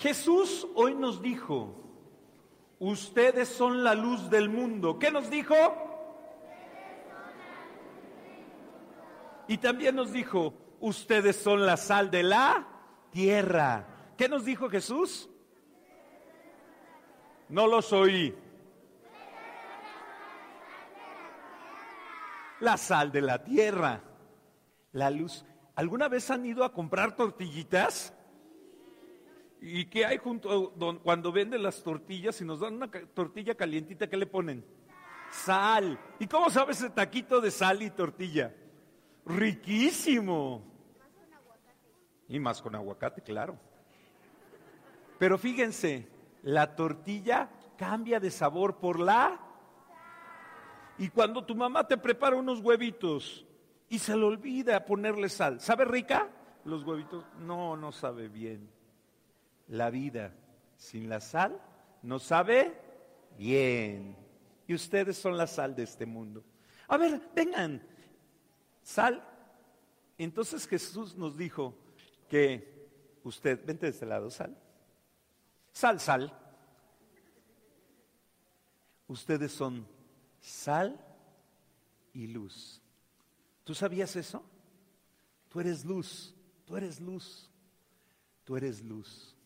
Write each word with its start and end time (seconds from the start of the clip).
Jesús 0.00 0.66
hoy 0.74 0.94
nos 0.94 1.20
dijo, 1.20 1.74
ustedes 2.78 3.50
son 3.50 3.84
la 3.84 3.94
luz 3.94 4.30
del 4.30 4.48
mundo. 4.48 4.98
¿Qué 4.98 5.10
nos 5.10 5.28
dijo? 5.28 5.54
Y 9.46 9.58
también 9.58 9.96
nos 9.96 10.10
dijo, 10.10 10.54
ustedes 10.80 11.36
son 11.36 11.66
la 11.66 11.76
sal 11.76 12.10
de 12.10 12.22
la 12.22 12.66
tierra. 13.10 14.14
¿Qué 14.16 14.26
nos 14.26 14.46
dijo 14.46 14.70
Jesús? 14.70 15.28
No 17.50 17.66
los 17.66 17.92
oí. 17.92 18.34
La 22.60 22.78
sal 22.78 23.12
de 23.12 23.20
la 23.20 23.44
tierra. 23.44 24.00
La 24.92 25.10
luz. 25.10 25.44
¿Alguna 25.74 26.08
vez 26.08 26.30
han 26.30 26.46
ido 26.46 26.64
a 26.64 26.72
comprar 26.72 27.16
tortillitas? 27.16 28.14
¿Y 29.60 29.86
qué 29.86 30.06
hay 30.06 30.16
junto 30.18 30.72
don- 30.76 30.98
cuando 31.00 31.32
venden 31.32 31.62
las 31.62 31.82
tortillas 31.82 32.40
y 32.40 32.44
nos 32.44 32.60
dan 32.60 32.74
una 32.74 32.90
tortilla 32.90 33.54
calientita? 33.54 34.08
¿Qué 34.08 34.16
le 34.16 34.26
ponen? 34.26 34.64
Sal. 35.30 35.98
¿Y 36.18 36.26
cómo 36.26 36.50
sabe 36.50 36.72
ese 36.72 36.90
taquito 36.90 37.40
de 37.40 37.50
sal 37.50 37.82
y 37.82 37.90
tortilla? 37.90 38.54
Riquísimo. 39.26 40.62
Y 42.28 42.38
más 42.40 42.62
con 42.62 42.74
aguacate, 42.74 43.20
claro. 43.22 43.58
Pero 45.18 45.36
fíjense, 45.36 46.08
la 46.42 46.74
tortilla 46.74 47.50
cambia 47.76 48.18
de 48.18 48.30
sabor 48.30 48.76
por 48.78 48.98
la... 48.98 49.40
Y 50.96 51.08
cuando 51.08 51.44
tu 51.44 51.54
mamá 51.54 51.86
te 51.86 51.96
prepara 51.96 52.36
unos 52.36 52.60
huevitos 52.60 53.46
y 53.88 53.98
se 53.98 54.16
le 54.16 54.24
olvida 54.24 54.84
ponerle 54.84 55.28
sal, 55.28 55.60
¿sabe 55.60 55.84
rica? 55.84 56.28
Los 56.64 56.84
huevitos, 56.84 57.24
no, 57.38 57.76
no 57.76 57.90
sabe 57.90 58.28
bien. 58.28 58.70
La 59.70 59.88
vida 59.90 60.34
sin 60.76 61.08
la 61.08 61.20
sal 61.20 61.60
no 62.02 62.18
sabe 62.18 62.76
bien. 63.38 64.16
Y 64.66 64.74
ustedes 64.74 65.16
son 65.16 65.36
la 65.36 65.46
sal 65.46 65.74
de 65.74 65.84
este 65.84 66.06
mundo. 66.06 66.44
A 66.88 66.96
ver, 66.96 67.20
vengan, 67.34 67.82
sal. 68.82 69.24
Entonces 70.18 70.66
Jesús 70.66 71.16
nos 71.16 71.36
dijo 71.36 71.74
que 72.28 72.88
usted, 73.22 73.64
vente 73.64 73.86
de 73.86 73.92
este 73.92 74.06
lado, 74.06 74.30
sal. 74.30 74.56
Sal, 75.72 76.00
sal. 76.00 76.36
Ustedes 79.06 79.52
son 79.52 79.86
sal 80.40 80.98
y 82.12 82.26
luz. 82.26 82.80
¿Tú 83.64 83.74
sabías 83.74 84.16
eso? 84.16 84.44
Tú 85.48 85.60
eres 85.60 85.84
luz, 85.84 86.34
tú 86.64 86.76
eres 86.76 87.00
luz, 87.00 87.48
tú 88.44 88.56
eres 88.56 88.82
luz. 88.82 89.36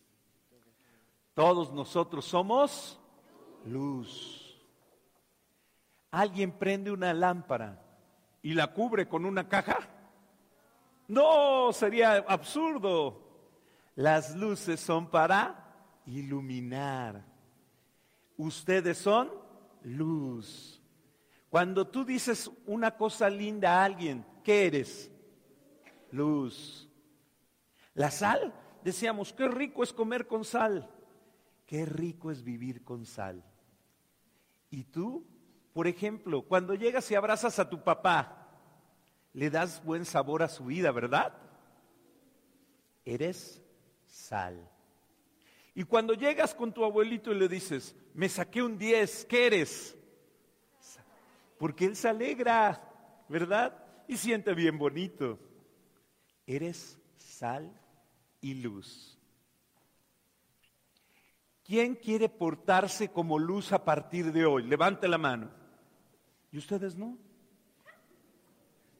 Todos 1.35 1.71
nosotros 1.73 2.23
somos 2.23 2.97
luz. 3.65 4.57
¿Alguien 6.09 6.53
prende 6.53 6.91
una 6.91 7.13
lámpara 7.13 7.83
y 8.41 8.53
la 8.53 8.67
cubre 8.67 9.07
con 9.09 9.25
una 9.25 9.49
caja? 9.49 9.79
No, 11.09 11.73
sería 11.73 12.15
absurdo. 12.27 13.21
Las 13.95 14.33
luces 14.37 14.79
son 14.79 15.09
para 15.09 16.01
iluminar. 16.05 17.25
Ustedes 18.37 18.97
son 18.97 19.29
luz. 19.83 20.81
Cuando 21.49 21.85
tú 21.85 22.05
dices 22.05 22.49
una 22.65 22.95
cosa 22.95 23.29
linda 23.29 23.81
a 23.81 23.83
alguien, 23.83 24.25
¿qué 24.41 24.67
eres? 24.67 25.11
Luz. 26.11 26.89
La 27.93 28.09
sal, 28.09 28.53
decíamos, 28.85 29.33
qué 29.33 29.49
rico 29.49 29.83
es 29.83 29.91
comer 29.91 30.27
con 30.27 30.45
sal. 30.45 30.89
Qué 31.65 31.85
rico 31.85 32.31
es 32.31 32.43
vivir 32.43 32.83
con 32.83 33.05
sal. 33.05 33.43
Y 34.69 34.83
tú, 34.83 35.25
por 35.73 35.87
ejemplo, 35.87 36.43
cuando 36.43 36.75
llegas 36.75 37.09
y 37.11 37.15
abrazas 37.15 37.59
a 37.59 37.69
tu 37.69 37.83
papá, 37.83 38.47
le 39.33 39.49
das 39.49 39.83
buen 39.83 40.05
sabor 40.05 40.43
a 40.43 40.47
su 40.47 40.65
vida, 40.65 40.91
¿verdad? 40.91 41.33
Eres 43.03 43.61
sal. 44.05 44.69
Y 45.73 45.83
cuando 45.83 46.13
llegas 46.13 46.55
con 46.55 46.73
tu 46.73 46.85
abuelito 46.85 47.31
y 47.31 47.35
le 47.39 47.49
dices, 47.49 47.95
me 48.13 48.29
saqué 48.29 48.63
un 48.63 48.77
10, 48.77 49.25
¿qué 49.25 49.47
eres? 49.47 49.97
Porque 51.57 51.85
él 51.85 51.95
se 51.95 52.07
alegra, 52.07 52.81
¿verdad? 53.27 53.77
Y 54.07 54.15
siente 54.17 54.53
bien 54.53 54.77
bonito. 54.77 55.37
Eres 56.47 56.97
sal 57.17 57.71
y 58.39 58.53
luz. 58.53 59.14
¿Quién 61.65 61.95
quiere 61.95 62.29
portarse 62.29 63.09
como 63.09 63.39
luz 63.39 63.73
a 63.73 63.83
partir 63.83 64.31
de 64.31 64.45
hoy? 64.45 64.63
Levante 64.63 65.07
la 65.07 65.17
mano. 65.17 65.49
¿Y 66.51 66.59
ustedes 66.59 66.95
no? 66.95 67.17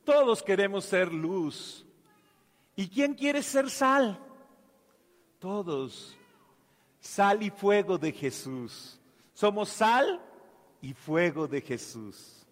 Todos 0.03 0.41
queremos 0.41 0.83
ser 0.83 1.13
luz. 1.13 1.85
¿Y 2.75 2.87
quién 2.87 3.13
quiere 3.13 3.43
ser 3.43 3.69
sal? 3.69 4.19
Todos. 5.37 6.17
Sal 6.99 7.43
y 7.43 7.51
fuego 7.51 7.99
de 7.99 8.11
Jesús. 8.11 8.99
Somos 9.33 9.69
sal 9.69 10.19
y 10.81 10.93
fuego 10.93 11.47
de 11.47 11.61
Jesús. 11.61 12.47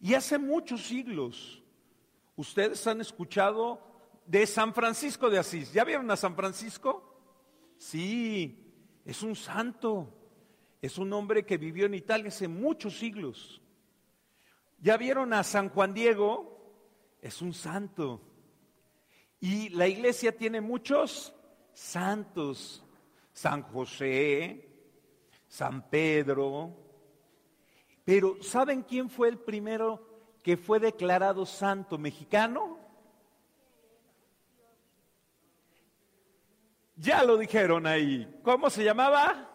Y 0.00 0.14
hace 0.14 0.38
muchos 0.38 0.86
siglos, 0.86 1.62
ustedes 2.36 2.86
han 2.86 3.02
escuchado 3.02 3.80
de 4.24 4.46
San 4.46 4.72
Francisco 4.72 5.28
de 5.28 5.38
Asís. 5.38 5.74
¿Ya 5.74 5.84
vieron 5.84 6.10
a 6.10 6.16
San 6.16 6.34
Francisco? 6.34 7.04
Sí, 7.76 8.69
es 9.04 9.22
un 9.22 9.36
santo. 9.36 10.12
Es 10.82 10.98
un 10.98 11.12
hombre 11.12 11.44
que 11.44 11.58
vivió 11.58 11.86
en 11.86 11.94
Italia 11.94 12.28
hace 12.28 12.48
muchos 12.48 12.98
siglos. 12.98 13.60
¿Ya 14.80 14.96
vieron 14.96 15.34
a 15.34 15.44
San 15.44 15.68
Juan 15.68 15.92
Diego? 15.92 16.58
Es 17.20 17.42
un 17.42 17.52
santo. 17.52 18.22
Y 19.40 19.68
la 19.70 19.86
iglesia 19.86 20.36
tiene 20.36 20.60
muchos 20.60 21.34
santos. 21.72 22.82
San 23.32 23.62
José, 23.62 24.68
San 25.48 25.88
Pedro. 25.88 26.76
Pero 28.04 28.42
¿saben 28.42 28.82
quién 28.82 29.08
fue 29.08 29.28
el 29.28 29.38
primero 29.38 30.06
que 30.42 30.56
fue 30.56 30.80
declarado 30.80 31.46
santo 31.46 31.98
mexicano? 31.98 32.79
Ya 37.00 37.24
lo 37.24 37.38
dijeron 37.38 37.86
ahí. 37.86 38.28
¿Cómo 38.42 38.68
se 38.68 38.84
llamaba? 38.84 39.48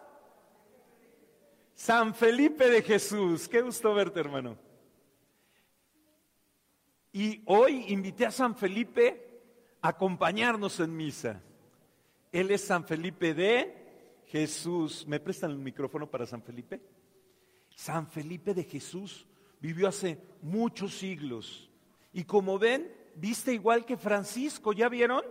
San 1.74 2.12
Felipe 2.12 2.68
de 2.68 2.82
Jesús. 2.82 3.48
Qué 3.48 3.60
gusto 3.60 3.94
verte, 3.94 4.18
hermano. 4.18 4.58
Y 7.12 7.42
hoy 7.46 7.84
invité 7.88 8.26
a 8.26 8.32
San 8.32 8.56
Felipe 8.56 9.40
a 9.80 9.90
acompañarnos 9.90 10.80
en 10.80 10.96
misa. 10.96 11.40
Él 12.32 12.50
es 12.50 12.62
San 12.62 12.84
Felipe 12.84 13.32
de 13.32 14.22
Jesús. 14.26 15.06
¿Me 15.06 15.20
prestan 15.20 15.52
el 15.52 15.58
micrófono 15.58 16.10
para 16.10 16.26
San 16.26 16.42
Felipe? 16.42 16.80
San 17.76 18.08
Felipe 18.08 18.54
de 18.54 18.64
Jesús 18.64 19.24
vivió 19.60 19.86
hace 19.86 20.18
muchos 20.42 20.98
siglos. 20.98 21.70
Y 22.12 22.24
como 22.24 22.58
ven, 22.58 22.92
viste 23.14 23.52
igual 23.52 23.84
que 23.84 23.96
Francisco, 23.96 24.72
¿ya 24.72 24.88
vieron? 24.88 25.22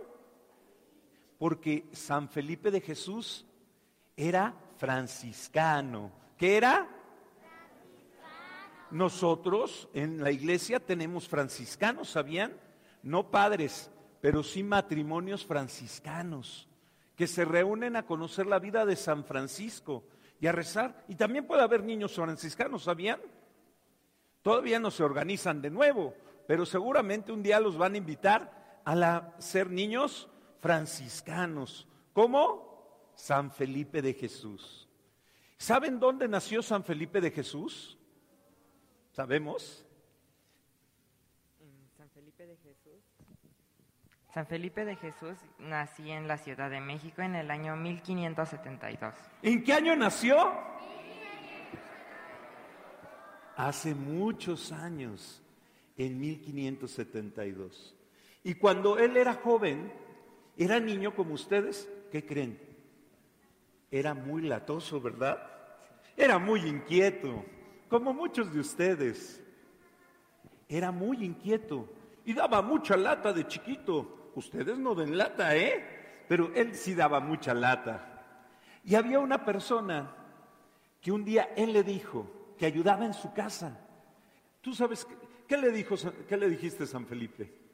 Porque 1.38 1.86
San 1.92 2.28
Felipe 2.28 2.70
de 2.70 2.80
Jesús 2.80 3.46
era 4.16 4.54
franciscano. 4.76 6.10
¿Qué 6.36 6.56
era? 6.56 6.88
Nosotros 8.90 9.88
en 9.92 10.22
la 10.22 10.30
iglesia 10.30 10.80
tenemos 10.80 11.28
franciscanos, 11.28 12.10
¿sabían? 12.10 12.52
No 13.02 13.30
padres, 13.30 13.90
pero 14.20 14.42
sí 14.42 14.62
matrimonios 14.62 15.44
franciscanos 15.44 16.68
que 17.16 17.26
se 17.26 17.44
reúnen 17.44 17.96
a 17.96 18.04
conocer 18.04 18.46
la 18.46 18.58
vida 18.58 18.84
de 18.84 18.94
San 18.94 19.24
Francisco 19.24 20.04
y 20.38 20.46
a 20.46 20.52
rezar. 20.52 21.04
Y 21.08 21.14
también 21.14 21.46
puede 21.46 21.62
haber 21.62 21.82
niños 21.82 22.14
franciscanos, 22.14 22.84
¿sabían? 22.84 23.20
Todavía 24.42 24.78
no 24.78 24.90
se 24.90 25.02
organizan 25.02 25.62
de 25.62 25.70
nuevo, 25.70 26.14
pero 26.46 26.66
seguramente 26.66 27.32
un 27.32 27.42
día 27.42 27.58
los 27.58 27.76
van 27.76 27.94
a 27.94 27.98
invitar 27.98 28.80
a 28.84 29.34
ser 29.38 29.70
niños 29.70 30.28
franciscanos. 30.60 31.86
¿Cómo? 32.12 33.12
San 33.14 33.50
Felipe 33.50 34.02
de 34.02 34.14
Jesús. 34.14 34.88
¿Saben 35.58 35.98
dónde 35.98 36.28
nació 36.28 36.62
San 36.62 36.84
Felipe 36.84 37.20
de 37.20 37.30
Jesús? 37.30 37.98
¿Sabemos? 39.12 39.84
San 41.96 42.10
Felipe 42.10 42.46
de 42.46 42.56
Jesús. 42.56 43.02
San 44.34 44.46
Felipe 44.46 44.84
de 44.84 44.96
Jesús 44.96 45.38
nació 45.58 46.14
en 46.14 46.28
la 46.28 46.36
Ciudad 46.36 46.68
de 46.68 46.80
México 46.80 47.22
en 47.22 47.36
el 47.36 47.50
año 47.50 47.74
1572. 47.76 49.14
¿En 49.42 49.64
qué 49.64 49.72
año 49.72 49.96
nació? 49.96 50.52
Hace 53.56 53.94
muchos 53.94 54.72
años, 54.72 55.42
en 55.96 56.20
1572. 56.20 57.96
Y 58.44 58.56
cuando 58.56 58.98
él 58.98 59.16
era 59.16 59.32
joven, 59.32 59.90
era 60.56 60.80
niño 60.80 61.14
como 61.14 61.34
ustedes, 61.34 61.88
¿qué 62.10 62.24
creen? 62.24 62.58
Era 63.90 64.14
muy 64.14 64.42
latoso, 64.42 65.00
¿verdad? 65.00 65.38
Era 66.16 66.38
muy 66.38 66.60
inquieto, 66.60 67.44
como 67.88 68.14
muchos 68.14 68.52
de 68.52 68.60
ustedes. 68.60 69.42
Era 70.68 70.90
muy 70.90 71.24
inquieto 71.24 71.88
y 72.24 72.32
daba 72.32 72.62
mucha 72.62 72.96
lata 72.96 73.32
de 73.32 73.46
chiquito. 73.46 74.32
Ustedes 74.34 74.78
no 74.78 74.94
den 74.94 75.16
lata, 75.16 75.54
¿eh? 75.56 76.24
Pero 76.26 76.52
él 76.54 76.74
sí 76.74 76.94
daba 76.94 77.20
mucha 77.20 77.54
lata. 77.54 78.40
Y 78.82 78.94
había 78.94 79.20
una 79.20 79.44
persona 79.44 80.14
que 81.00 81.12
un 81.12 81.24
día 81.24 81.50
él 81.56 81.72
le 81.72 81.82
dijo 81.82 82.54
que 82.58 82.66
ayudaba 82.66 83.04
en 83.04 83.14
su 83.14 83.32
casa. 83.32 83.78
¿Tú 84.60 84.74
sabes 84.74 85.04
qué, 85.04 85.14
qué 85.46 85.56
le 85.56 85.70
dijo, 85.70 85.94
qué 86.28 86.36
le 86.36 86.48
dijiste 86.48 86.86
San 86.86 87.06
Felipe? 87.06 87.65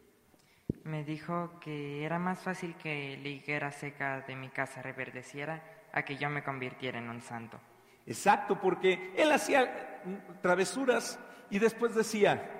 Me 0.84 1.04
dijo 1.04 1.60
que 1.60 2.04
era 2.04 2.18
más 2.18 2.40
fácil 2.40 2.74
que 2.74 3.18
la 3.22 3.28
higuera 3.28 3.70
seca 3.70 4.20
de 4.22 4.34
mi 4.34 4.48
casa 4.48 4.82
reverdeciera 4.82 5.62
a 5.92 6.04
que 6.04 6.16
yo 6.16 6.28
me 6.28 6.42
convirtiera 6.42 6.98
en 6.98 7.08
un 7.08 7.20
santo. 7.20 7.60
Exacto, 8.04 8.60
porque 8.60 9.14
él 9.16 9.30
hacía 9.30 10.02
travesuras 10.40 11.20
y 11.50 11.60
después 11.60 11.94
decía, 11.94 12.50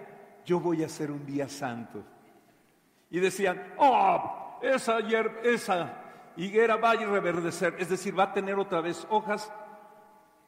yo 0.45 0.61
voy 0.61 0.85
a 0.85 0.89
ser 0.89 1.11
un 1.11 1.27
día 1.27 1.49
santo. 1.49 2.05
Y 3.11 3.19
decían, 3.19 3.75
oh, 3.77 4.59
esa, 4.63 5.01
esa 5.43 6.03
higuera 6.37 6.77
va 6.77 6.93
a 6.93 6.97
reverdecer, 6.97 7.75
es 7.79 7.89
decir, 7.89 8.17
va 8.17 8.25
a 8.25 8.33
tener 8.33 8.55
otra 8.57 8.81
vez 8.81 9.05
hojas, 9.11 9.53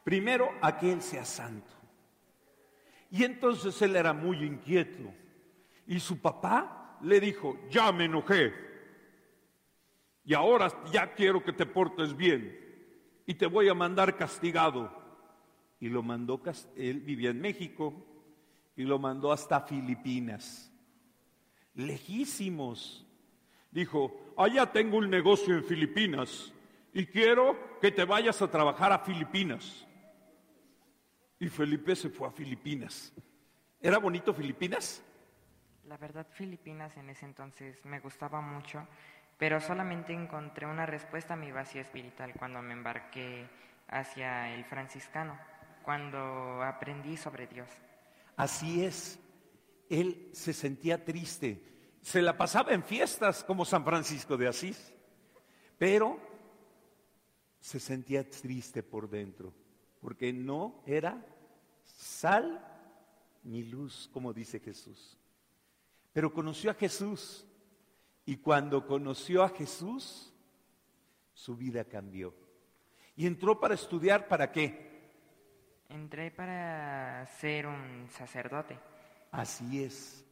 primero 0.05 0.53
a 0.63 0.77
que 0.77 0.93
él 0.93 1.03
sea 1.03 1.25
santo. 1.25 1.73
Y 3.11 3.25
entonces 3.25 3.81
él 3.83 3.97
era 3.97 4.13
muy 4.13 4.45
inquieto. 4.45 5.13
Y 5.87 6.01
su 6.01 6.21
papá 6.21 6.84
le 7.03 7.21
dijo, 7.21 7.59
ya 7.71 7.93
me 7.93 8.05
enojé. 8.05 8.53
Y 10.25 10.35
ahora 10.35 10.73
ya 10.91 11.15
quiero 11.15 11.43
que 11.43 11.53
te 11.53 11.67
portes 11.67 12.17
bien. 12.17 12.61
Y 13.27 13.35
te 13.35 13.47
voy 13.47 13.69
a 13.69 13.75
mandar 13.75 14.17
castigado. 14.17 14.91
Y 15.81 15.89
lo 15.89 16.03
mandó, 16.03 16.41
él 16.77 17.01
vivía 17.01 17.31
en 17.31 17.41
México, 17.41 17.95
y 18.77 18.85
lo 18.85 18.99
mandó 18.99 19.33
hasta 19.33 19.61
Filipinas. 19.61 20.73
Lejísimos. 21.75 23.07
Dijo, 23.71 24.33
allá 24.37 24.71
tengo 24.71 24.99
un 24.99 25.11
negocio 25.11 25.55
en 25.55 25.65
Filipinas 25.65 26.53
y 26.93 27.07
quiero 27.07 27.79
que 27.81 27.91
te 27.91 28.05
vayas 28.05 28.41
a 28.41 28.49
trabajar 28.49 28.93
a 28.93 29.01
Filipinas. 29.01 29.85
Y 31.41 31.49
Felipe 31.49 31.97
se 31.97 32.09
fue 32.09 32.29
a 32.29 32.31
Filipinas. 32.31 33.13
¿Era 33.81 33.99
bonito 33.99 34.33
Filipinas? 34.33 35.03
La 35.87 35.99
verdad, 35.99 36.27
Filipinas 36.31 36.97
en 36.97 37.11
ese 37.11 37.27
entonces 37.27 37.85
me 37.85 38.01
gustaba 38.01 38.41
mucho, 38.41 38.87
pero 39.37 39.61
solamente 39.61 40.15
encontré 40.15 40.67
una 40.67 40.87
respuesta 40.87 41.35
a 41.35 41.37
mi 41.37 41.53
vacío 41.53 41.83
espiritual 41.83 42.33
cuando 42.39 42.63
me 42.63 42.73
embarqué 42.73 43.47
hacia 43.89 44.55
el 44.55 44.65
franciscano, 44.65 45.39
cuando 45.83 46.63
aprendí 46.63 47.19
sobre 47.19 47.47
Dios. 47.47 47.69
Así 48.37 48.83
es, 48.83 49.21
él 49.91 50.31
se 50.33 50.55
sentía 50.55 51.05
triste, 51.05 51.63
se 52.01 52.23
la 52.23 52.35
pasaba 52.35 52.73
en 52.73 52.83
fiestas 52.83 53.45
como 53.45 53.67
San 53.67 53.85
Francisco 53.85 54.39
de 54.39 54.49
Asís, 54.49 54.95
pero 55.77 56.19
se 57.61 57.79
sentía 57.79 58.29
triste 58.29 58.83
por 58.83 59.11
dentro, 59.11 59.53
porque 60.01 60.33
no 60.33 60.83
era 60.87 61.23
sal 61.85 62.67
ni 63.43 63.65
luz, 63.65 64.09
como 64.15 64.33
dice 64.33 64.61
Jesús. 64.61 65.19
Pero 66.15 66.33
conoció 66.33 66.71
a 66.71 66.75
Jesús 66.75 67.45
y 68.25 68.37
cuando 68.37 68.87
conoció 68.87 69.43
a 69.43 69.51
Jesús, 69.51 70.33
su 71.35 71.57
vida 71.57 71.85
cambió. 71.85 72.33
Y 73.17 73.27
entró 73.27 73.61
para 73.61 73.75
estudiar, 73.75 74.29
¿para 74.29 74.51
qué? 74.51 75.13
Entré 75.89 76.31
para 76.31 77.27
ser 77.27 77.67
un 77.67 78.09
sacerdote. 78.11 78.79
Así 79.33 79.83
es. 79.83 80.25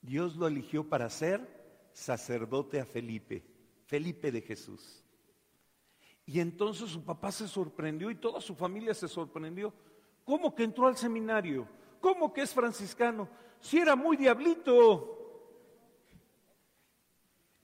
Dios 0.00 0.36
lo 0.36 0.46
eligió 0.46 0.88
para 0.88 1.10
ser 1.10 1.90
sacerdote 1.92 2.80
a 2.80 2.86
Felipe, 2.86 3.44
Felipe 3.84 4.32
de 4.32 4.40
Jesús. 4.40 5.04
Y 6.24 6.40
entonces 6.40 6.88
su 6.88 7.04
papá 7.04 7.30
se 7.30 7.46
sorprendió 7.46 8.10
y 8.10 8.14
toda 8.14 8.40
su 8.40 8.54
familia 8.54 8.94
se 8.94 9.06
sorprendió. 9.08 9.74
¿Cómo 10.24 10.54
que 10.54 10.64
entró 10.64 10.86
al 10.86 10.96
seminario? 10.96 11.68
¿Cómo 12.00 12.32
que 12.32 12.42
es 12.42 12.54
franciscano? 12.54 13.28
Si 13.60 13.78
era 13.78 13.96
muy 13.96 14.16
diablito. 14.16 15.14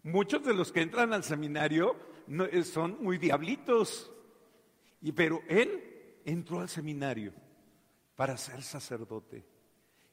Muchos 0.02 0.44
de 0.44 0.54
los 0.54 0.70
que 0.70 0.82
entran 0.82 1.12
al 1.12 1.24
seminario 1.24 1.96
eh, 2.28 2.62
son 2.64 3.02
muy 3.02 3.18
diablitos. 3.18 4.12
Y, 5.00 5.12
pero 5.12 5.42
él 5.48 6.20
entró 6.24 6.60
al 6.60 6.68
seminario 6.68 7.32
para 8.16 8.36
ser 8.36 8.62
sacerdote. 8.62 9.44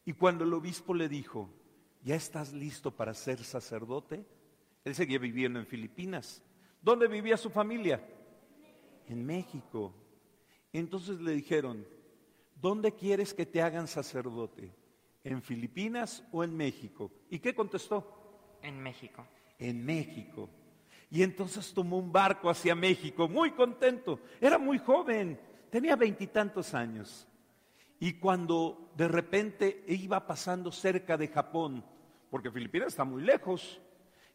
Y 0.06 0.14
cuando 0.14 0.44
el 0.44 0.54
obispo 0.54 0.94
le 0.94 1.08
dijo, 1.08 1.50
¿ya 2.04 2.16
estás 2.16 2.54
listo 2.54 2.92
para 2.92 3.14
ser 3.14 3.44
sacerdote? 3.44 4.26
Él 4.84 4.96
seguía 4.96 5.20
viviendo 5.20 5.60
en 5.60 5.68
Filipinas. 5.68 6.42
¿Dónde 6.82 7.08
vivía 7.08 7.38
su 7.38 7.50
familia? 7.50 8.04
En 9.08 9.26
México. 9.26 9.94
Entonces 10.74 11.20
le 11.20 11.34
dijeron, 11.34 11.86
¿dónde 12.56 12.94
quieres 12.94 13.34
que 13.34 13.46
te 13.46 13.62
hagan 13.62 13.88
sacerdote? 13.88 14.74
¿En 15.24 15.42
Filipinas 15.42 16.24
o 16.32 16.44
en 16.44 16.56
México? 16.56 17.12
¿Y 17.30 17.40
qué 17.40 17.54
contestó? 17.54 18.58
En 18.62 18.82
México. 18.82 19.26
En 19.60 19.86
México. 19.86 20.50
Y 21.10 21.24
entonces 21.24 21.74
tomó 21.74 21.98
un 21.98 22.12
barco 22.12 22.50
hacia 22.50 22.74
México, 22.74 23.28
muy 23.28 23.52
contento. 23.52 24.20
Era 24.40 24.58
muy 24.58 24.80
joven, 24.80 25.40
tenía 25.70 25.96
veintitantos 25.96 26.74
años. 26.74 27.28
Y 28.00 28.14
cuando 28.14 28.92
de 28.96 29.08
repente 29.08 29.84
iba 29.88 30.26
pasando 30.26 30.72
cerca 30.72 31.18
de 31.18 31.28
Japón, 31.28 31.86
porque 32.30 32.50
Filipinas 32.50 32.88
está 32.90 33.04
muy 33.04 33.22
lejos, 33.22 33.80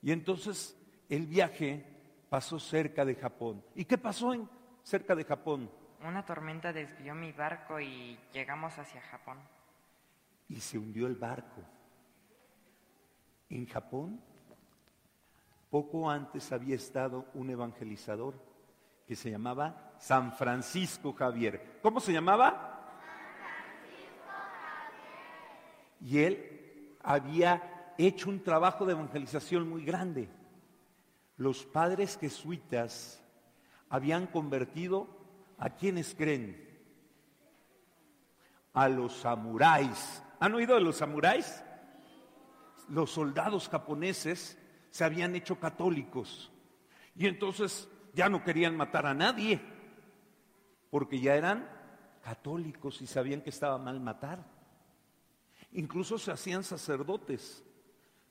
y 0.03 0.13
entonces 0.13 0.79
el 1.09 1.27
viaje 1.27 1.85
pasó 2.29 2.61
cerca 2.61 3.05
de 3.05 3.15
Japón. 3.15 3.65
¿Y 3.75 3.85
qué 3.87 3.99
pasó 3.99 4.35
en, 4.35 4.49
cerca 4.83 5.15
de 5.17 5.25
Japón? 5.25 5.71
Una 6.07 6.25
tormenta 6.25 6.73
desvió 6.73 7.15
mi 7.15 7.33
barco 7.33 7.81
y 7.81 8.19
llegamos 8.33 8.79
hacia 8.79 9.01
Japón. 9.01 9.39
Y 10.49 10.61
se 10.61 10.79
hundió 10.79 11.07
el 11.07 11.17
barco. 11.17 11.63
En 13.49 13.67
Japón, 13.67 14.21
poco 15.71 16.11
antes 16.11 16.53
había 16.53 16.77
estado 16.77 17.27
un 17.35 17.51
evangelizador 17.51 18.35
que 19.07 19.17
se 19.17 19.31
llamaba 19.31 19.95
San 19.99 20.33
Francisco 20.33 21.13
Javier. 21.13 21.79
¿Cómo 21.83 22.01
se 22.01 22.13
llamaba? 22.13 22.73
Y 26.01 26.19
él 26.19 26.97
había 27.03 27.95
hecho 27.99 28.29
un 28.29 28.43
trabajo 28.43 28.85
de 28.85 28.93
evangelización 28.93 29.69
muy 29.69 29.85
grande. 29.85 30.29
Los 31.37 31.65
padres 31.65 32.19
jesuitas 32.19 33.23
habían 33.89 34.27
convertido 34.27 35.09
a 35.59 35.71
quienes 35.71 36.15
creen, 36.15 36.63
a 38.73 38.89
los 38.89 39.15
samuráis. 39.15 40.23
¿Han 40.41 40.55
oído 40.55 40.75
de 40.75 40.81
los 40.81 40.97
samuráis? 40.97 41.63
Los 42.89 43.11
soldados 43.11 43.69
japoneses 43.69 44.59
se 44.91 45.05
habían 45.05 45.35
hecho 45.35 45.59
católicos 45.59 46.51
y 47.15 47.27
entonces 47.27 47.89
ya 48.15 48.29
no 48.29 48.45
querían 48.45 48.77
matar 48.77 49.07
a 49.07 49.15
nadie 49.15 49.61
porque 50.91 51.21
ya 51.21 51.35
eran 51.35 51.69
católicos 52.23 53.03
y 53.03 53.07
sabían 53.07 53.41
que 53.41 53.51
estaba 53.51 53.79
mal 53.79 54.01
matar. 54.01 54.45
Incluso 55.73 56.19
se 56.19 56.33
hacían 56.33 56.65
sacerdotes 56.65 57.65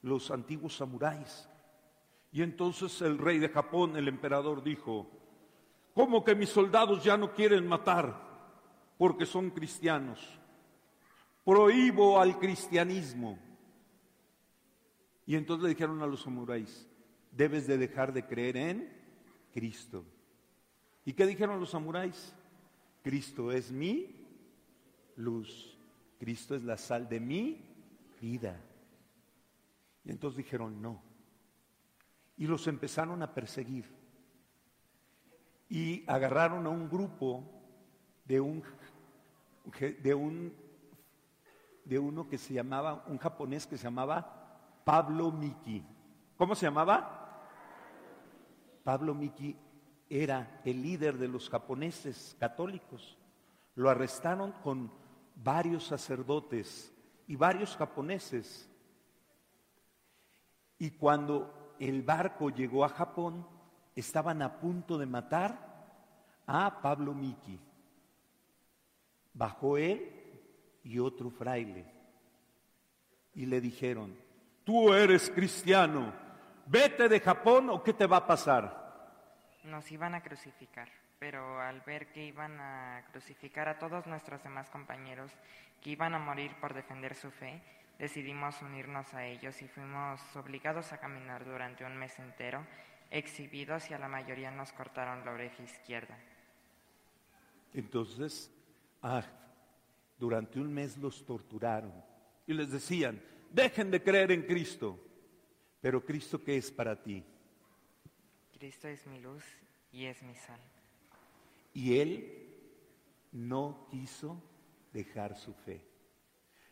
los 0.01 0.31
antiguos 0.31 0.75
samuráis. 0.75 1.49
Y 2.31 2.41
entonces 2.41 3.01
el 3.01 3.17
rey 3.17 3.39
de 3.39 3.49
Japón, 3.49 3.95
el 3.95 4.07
emperador, 4.07 4.63
dijo, 4.63 5.09
¿cómo 5.93 6.23
que 6.23 6.35
mis 6.35 6.49
soldados 6.49 7.03
ya 7.03 7.17
no 7.17 7.33
quieren 7.33 7.67
matar 7.67 8.19
porque 8.97 9.25
son 9.25 9.51
cristianos? 9.51 10.39
Prohíbo 11.45 12.19
al 12.19 12.39
cristianismo. 12.39 13.37
Y 15.27 15.35
entonces 15.35 15.63
le 15.63 15.69
dijeron 15.69 16.01
a 16.01 16.07
los 16.07 16.23
samuráis, 16.23 16.87
debes 17.31 17.67
de 17.67 17.77
dejar 17.77 18.11
de 18.13 18.25
creer 18.25 18.57
en 18.57 18.93
Cristo. 19.53 20.03
¿Y 21.05 21.13
qué 21.13 21.27
dijeron 21.27 21.59
los 21.59 21.69
samuráis? 21.69 22.33
Cristo 23.03 23.51
es 23.51 23.71
mi 23.71 24.27
luz. 25.17 25.77
Cristo 26.19 26.55
es 26.55 26.63
la 26.63 26.77
sal 26.77 27.07
de 27.07 27.19
mi 27.19 27.63
vida. 28.19 28.59
Y 30.03 30.09
entonces 30.09 30.37
dijeron 30.37 30.81
no. 30.81 30.99
Y 32.37 32.47
los 32.47 32.65
empezaron 32.65 33.21
a 33.21 33.35
perseguir. 33.35 33.85
Y 35.69 36.03
agarraron 36.07 36.65
a 36.65 36.69
un 36.69 36.89
grupo 36.89 37.43
de 38.25 38.41
un, 38.41 38.63
de 40.01 40.13
un 40.13 40.64
de 41.85 41.99
uno 41.99 42.27
que 42.27 42.37
se 42.37 42.53
llamaba, 42.53 43.05
un 43.07 43.17
japonés 43.17 43.65
que 43.67 43.77
se 43.77 43.83
llamaba 43.83 44.81
Pablo 44.83 45.31
Miki. 45.31 45.83
¿Cómo 46.37 46.55
se 46.55 46.65
llamaba? 46.65 47.21
Pablo 48.83 49.13
Miki 49.13 49.55
era 50.09 50.61
el 50.65 50.81
líder 50.81 51.17
de 51.17 51.27
los 51.27 51.49
japoneses 51.49 52.35
católicos. 52.39 53.17
Lo 53.75 53.89
arrestaron 53.89 54.51
con 54.63 54.91
varios 55.35 55.85
sacerdotes 55.85 56.93
y 57.27 57.35
varios 57.35 57.75
japoneses. 57.75 58.69
Y 60.77 60.91
cuando 60.91 61.75
el 61.79 62.01
barco 62.03 62.49
llegó 62.49 62.83
a 62.83 62.89
Japón, 62.89 63.47
estaban 63.95 64.41
a 64.41 64.59
punto 64.59 64.97
de 64.97 65.05
matar 65.05 65.75
a 66.47 66.81
Pablo 66.81 67.13
Miki. 67.13 67.59
Bajó 69.33 69.77
él 69.77 70.14
y 70.85 70.99
otro 70.99 71.29
fraile. 71.29 71.83
Y 73.33 73.45
le 73.45 73.59
dijeron, 73.59 74.15
tú 74.63 74.93
eres 74.93 75.29
cristiano, 75.29 76.13
vete 76.67 77.09
de 77.09 77.19
Japón 77.19 77.69
o 77.69 77.83
qué 77.83 77.91
te 77.91 78.05
va 78.05 78.17
a 78.17 78.27
pasar. 78.27 78.85
Nos 79.63 79.91
iban 79.91 80.13
a 80.13 80.21
crucificar, 80.21 80.87
pero 81.19 81.59
al 81.59 81.81
ver 81.81 82.11
que 82.11 82.23
iban 82.23 82.59
a 82.59 83.03
crucificar 83.11 83.67
a 83.67 83.79
todos 83.79 84.05
nuestros 84.05 84.41
demás 84.43 84.69
compañeros 84.69 85.31
que 85.81 85.89
iban 85.89 86.13
a 86.13 86.19
morir 86.19 86.51
por 86.61 86.73
defender 86.73 87.15
su 87.15 87.31
fe, 87.31 87.61
decidimos 87.97 88.61
unirnos 88.61 89.13
a 89.13 89.25
ellos 89.25 89.61
y 89.61 89.67
fuimos 89.67 90.21
obligados 90.35 90.93
a 90.93 90.99
caminar 90.99 91.45
durante 91.45 91.83
un 91.83 91.97
mes 91.97 92.17
entero, 92.19 92.65
exhibidos 93.09 93.89
y 93.89 93.93
a 93.93 93.99
la 93.99 94.07
mayoría 94.07 94.51
nos 94.51 94.71
cortaron 94.71 95.25
la 95.25 95.31
oreja 95.31 95.63
izquierda. 95.63 96.17
Entonces, 97.73 98.51
ah, 99.01 99.23
durante 100.17 100.59
un 100.59 100.73
mes 100.73 100.97
los 100.97 101.25
torturaron 101.25 101.93
y 102.47 102.53
les 102.53 102.71
decían, 102.71 103.21
dejen 103.51 103.91
de 103.91 104.01
creer 104.01 104.31
en 104.31 104.43
Cristo. 104.43 104.99
Pero 105.81 106.03
Cristo, 106.03 106.43
¿qué 106.43 106.57
es 106.57 106.71
para 106.71 107.01
ti? 107.01 107.23
Cristo 108.57 108.87
es 108.87 109.05
mi 109.07 109.19
luz 109.19 109.43
y 109.91 110.05
es 110.05 110.21
mi 110.23 110.35
sal. 110.35 110.59
Y 111.73 111.99
él 111.99 112.45
no 113.31 113.87
quiso 113.91 114.41
dejar 114.93 115.35
su 115.35 115.53
fe. 115.53 115.85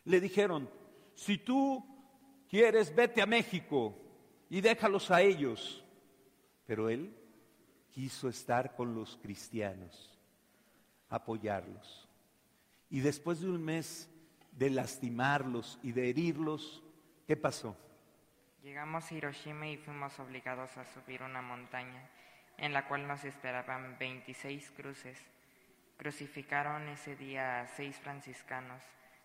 Le 0.04 0.20
dijeron, 0.20 0.68
si 1.14 1.38
tú 1.38 1.84
quieres, 2.48 2.94
vete 2.94 3.22
a 3.22 3.26
México 3.26 3.94
y 4.48 4.60
déjalos 4.60 5.10
a 5.10 5.22
ellos. 5.22 5.84
Pero 6.66 6.88
él 6.88 7.14
quiso 7.90 8.28
estar 8.28 8.74
con 8.74 8.94
los 8.94 9.16
cristianos, 9.16 10.18
apoyarlos. 11.08 12.08
Y 12.94 13.00
después 13.00 13.40
de 13.40 13.48
un 13.48 13.60
mes 13.60 14.08
de 14.52 14.70
lastimarlos 14.70 15.80
y 15.82 15.90
de 15.90 16.10
herirlos, 16.10 16.80
¿qué 17.26 17.36
pasó? 17.36 17.76
Llegamos 18.62 19.10
a 19.10 19.14
Hiroshima 19.14 19.66
y 19.66 19.76
fuimos 19.78 20.16
obligados 20.20 20.76
a 20.76 20.84
subir 20.84 21.24
una 21.24 21.42
montaña 21.42 22.08
en 22.56 22.72
la 22.72 22.86
cual 22.86 23.08
nos 23.08 23.24
esperaban 23.24 23.96
26 23.98 24.70
cruces. 24.76 25.18
Crucificaron 25.96 26.86
ese 26.86 27.16
día 27.16 27.62
a 27.62 27.66
seis 27.66 27.96
franciscanos, 27.96 28.80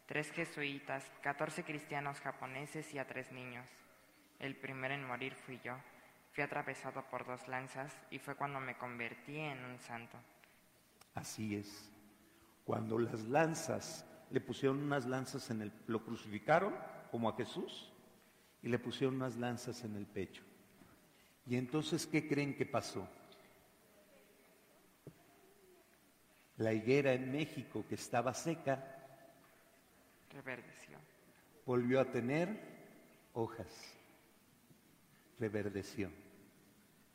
tres 0.08 0.32
jesuitas, 0.32 1.04
14 1.22 1.64
cristianos 1.64 2.20
japoneses 2.22 2.92
y 2.96 2.98
a 2.98 3.06
tres 3.06 3.32
niños. 3.32 3.68
El 4.40 4.56
primero 4.56 4.96
en 4.96 5.06
morir 5.06 5.36
fui 5.36 5.60
yo. 5.64 5.76
Fui 6.32 6.44
atravesado 6.44 7.04
por 7.12 7.24
dos 7.24 7.48
lanzas 7.48 7.96
y 8.10 8.18
fue 8.18 8.34
cuando 8.34 8.60
me 8.60 8.76
convertí 8.80 9.38
en 9.38 9.64
un 9.64 9.78
santo. 9.78 10.18
Así 11.14 11.56
es. 11.56 11.92
Cuando 12.70 13.00
las 13.00 13.24
lanzas, 13.24 14.06
le 14.30 14.42
pusieron 14.42 14.84
unas 14.84 15.08
lanzas 15.08 15.50
en 15.50 15.64
el, 15.64 15.72
lo 15.88 16.04
crucificaron 16.04 16.76
como 17.10 17.28
a 17.28 17.36
Jesús 17.36 17.92
y 18.62 18.70
le 18.70 18.78
pusieron 18.78 19.16
unas 19.16 19.38
lanzas 19.38 19.84
en 19.86 19.96
el 19.96 20.06
pecho. 20.06 20.44
Y 21.48 21.56
entonces, 21.56 22.06
¿qué 22.06 22.28
creen 22.28 22.56
que 22.56 22.68
pasó? 22.68 23.10
La 26.58 26.72
higuera 26.72 27.14
en 27.14 27.32
México 27.32 27.84
que 27.90 27.96
estaba 27.96 28.36
seca, 28.36 28.86
reverdeció. 30.30 31.00
Volvió 31.66 32.00
a 32.00 32.12
tener 32.12 32.50
hojas, 33.34 33.98
reverdeció. 35.40 36.12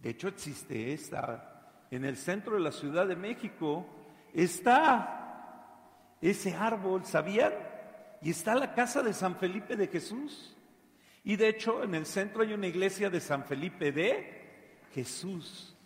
De 0.00 0.10
hecho, 0.10 0.26
existe 0.26 0.92
esta, 0.92 1.86
en 1.92 2.04
el 2.04 2.16
centro 2.16 2.54
de 2.56 2.60
la 2.60 2.72
Ciudad 2.72 3.06
de 3.06 3.14
México, 3.14 3.86
está 4.32 5.20
ese 6.30 6.54
árbol, 6.54 7.04
¿sabían? 7.04 7.52
Y 8.22 8.30
está 8.30 8.54
la 8.54 8.74
casa 8.74 9.02
de 9.02 9.12
San 9.12 9.36
Felipe 9.36 9.76
de 9.76 9.88
Jesús. 9.88 10.56
Y 11.22 11.36
de 11.36 11.48
hecho 11.48 11.82
en 11.82 11.94
el 11.94 12.06
centro 12.06 12.42
hay 12.42 12.52
una 12.52 12.66
iglesia 12.66 13.10
de 13.10 13.20
San 13.20 13.44
Felipe 13.44 13.92
de 13.92 14.78
Jesús, 14.94 15.76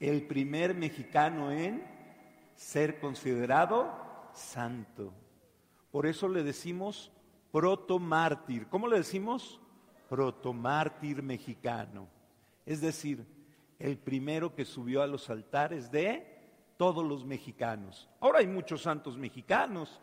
el 0.00 0.26
primer 0.26 0.74
mexicano 0.74 1.52
en 1.52 1.84
ser 2.54 2.98
considerado 2.98 4.30
santo. 4.32 5.12
Por 5.90 6.06
eso 6.06 6.28
le 6.28 6.42
decimos 6.42 7.12
protomártir. 7.52 8.66
¿Cómo 8.68 8.88
le 8.88 8.98
decimos? 8.98 9.60
Protomártir 10.08 11.22
mexicano. 11.22 12.08
Es 12.66 12.80
decir, 12.80 13.24
el 13.78 13.96
primero 13.96 14.54
que 14.54 14.64
subió 14.64 15.02
a 15.02 15.06
los 15.06 15.30
altares 15.30 15.90
de 15.90 16.37
todos 16.78 17.04
los 17.04 17.26
mexicanos. 17.26 18.08
Ahora 18.20 18.38
hay 18.38 18.46
muchos 18.46 18.82
santos 18.82 19.18
mexicanos, 19.18 20.00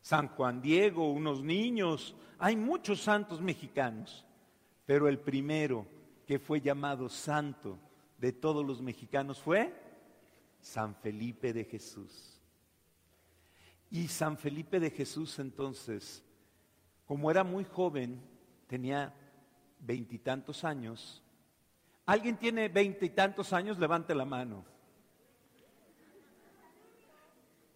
San 0.00 0.28
Juan 0.28 0.60
Diego, 0.60 1.12
unos 1.12 1.42
niños, 1.44 2.16
hay 2.38 2.56
muchos 2.56 3.02
santos 3.02 3.40
mexicanos, 3.40 4.24
pero 4.86 5.06
el 5.06 5.18
primero 5.18 5.86
que 6.26 6.38
fue 6.38 6.60
llamado 6.60 7.08
santo 7.08 7.78
de 8.16 8.32
todos 8.32 8.64
los 8.66 8.80
mexicanos 8.80 9.38
fue 9.38 9.72
San 10.60 10.94
Felipe 10.96 11.52
de 11.52 11.64
Jesús. 11.64 12.40
Y 13.90 14.08
San 14.08 14.38
Felipe 14.38 14.80
de 14.80 14.90
Jesús 14.90 15.38
entonces, 15.38 16.24
como 17.06 17.30
era 17.30 17.44
muy 17.44 17.64
joven, 17.64 18.20
tenía 18.66 19.14
veintitantos 19.78 20.64
años, 20.64 21.22
¿alguien 22.06 22.38
tiene 22.38 22.68
veintitantos 22.68 23.52
años? 23.52 23.78
Levante 23.78 24.14
la 24.14 24.24
mano. 24.24 24.77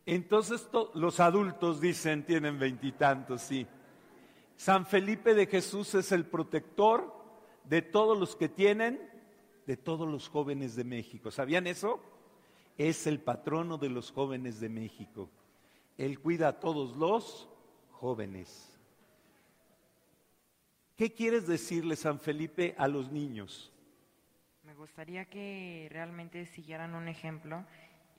Entonces 0.05 0.69
los 0.95 1.21
adultos 1.21 1.81
dicen, 1.81 2.25
tienen 2.25 2.59
veintitantos, 2.59 3.43
sí. 3.43 3.67
San 4.57 4.87
Felipe 4.87 5.35
de 5.35 5.47
Jesús 5.47 5.95
es 5.95 6.13
el 6.13 6.27
protector 6.27 7.15
de 7.65 7.83
todos 7.83 8.19
los 8.19 8.37
que 8.37 8.49
tienen, 8.49 9.01
de 9.67 9.77
todos 9.77 10.09
los 10.09 10.29
jóvenes 10.29 10.75
de 10.75 10.85
México. 10.85 11.31
¿Sabían 11.31 11.67
eso? 11.67 12.01
Es 12.79 13.07
el 13.07 13.21
patrono 13.21 13.79
de 13.79 13.89
los 13.89 14.11
jóvenes 14.11 14.61
de 14.61 14.69
México. 14.69 15.31
Él 15.99 16.19
cuida 16.19 16.49
a 16.49 16.61
todos 16.61 16.97
los 16.97 17.49
jóvenes. 17.91 18.69
¿Qué 20.97 21.13
quieres 21.13 21.47
decirle, 21.47 21.97
San 21.97 22.19
Felipe, 22.19 22.75
a 22.79 22.89
los 22.89 23.11
niños? 23.11 23.73
Me 24.65 24.75
gustaría 24.75 25.25
que 25.27 25.89
realmente 25.91 26.47
siguieran 26.47 26.95
un 26.95 27.09
ejemplo 27.09 27.65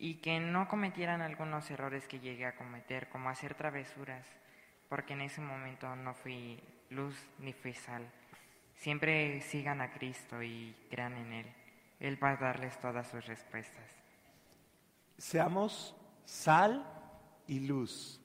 y 0.03 0.15
que 0.15 0.37
no 0.37 0.67
cometieran 0.67 1.21
algunos 1.21 1.71
errores 1.71 2.09
que 2.09 2.19
llegué 2.19 2.45
a 2.45 2.57
cometer, 2.57 3.07
como 3.07 3.29
hacer 3.29 3.55
travesuras, 3.55 4.25
porque 4.89 5.13
en 5.13 5.21
ese 5.21 5.39
momento 5.39 5.95
no 5.95 6.13
fui 6.13 6.59
luz 6.89 7.15
ni 7.39 7.53
fui 7.53 7.73
sal. 7.73 8.05
Siempre 8.75 9.39
sigan 9.39 9.79
a 9.79 9.93
Cristo 9.93 10.43
y 10.43 10.75
crean 10.89 11.15
en 11.15 11.31
Él. 11.31 11.45
Él 12.01 12.21
va 12.21 12.31
a 12.31 12.35
darles 12.35 12.77
todas 12.81 13.07
sus 13.07 13.25
respuestas. 13.25 13.89
Seamos 15.17 15.95
sal 16.25 16.85
y 17.47 17.61
luz. 17.61 18.19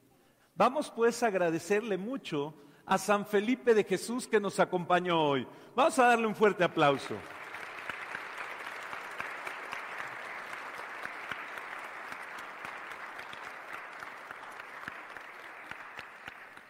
Vamos 0.56 0.90
pues 0.90 1.22
a 1.22 1.28
agradecerle 1.28 1.96
mucho 1.96 2.56
a 2.86 2.98
San 2.98 3.24
Felipe 3.24 3.72
de 3.72 3.84
Jesús 3.84 4.26
que 4.26 4.40
nos 4.40 4.58
acompañó 4.58 5.22
hoy. 5.22 5.46
Vamos 5.76 5.96
a 6.00 6.08
darle 6.08 6.26
un 6.26 6.34
fuerte 6.34 6.64
aplauso. 6.64 7.14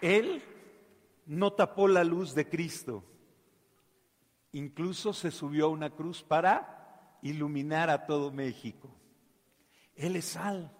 Él 0.01 0.43
no 1.27 1.53
tapó 1.53 1.89
la 1.89 2.05
luz 2.05 2.35
de 2.35 2.49
Cristo. 2.49 3.05
Incluso 4.53 5.13
se 5.13 5.31
subió 5.31 5.67
a 5.67 5.71
una 5.71 5.91
cruz 5.91 6.23
para 6.23 7.19
iluminar 7.23 7.91
a 7.91 8.07
todo 8.07 8.33
México. 8.33 8.89
Él 9.95 10.17
es 10.17 10.25
sal. 10.27 10.73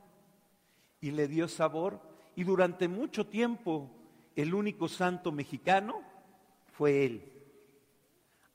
Y 1.01 1.11
le 1.11 1.29
dio 1.29 1.49
sabor. 1.49 2.01
Y 2.35 2.45
durante 2.45 2.89
mucho 2.89 3.27
tiempo 3.27 3.91
el 4.35 4.55
único 4.55 4.89
santo 4.89 5.33
mexicano 5.33 6.01
fue 6.73 7.05
él. 7.05 7.33